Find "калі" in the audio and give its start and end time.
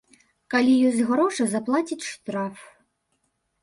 0.53-0.73